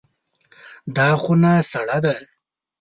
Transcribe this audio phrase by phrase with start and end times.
[0.95, 2.15] دا خونه سړه ده.